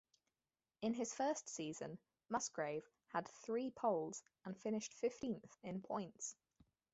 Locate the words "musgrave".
2.27-2.89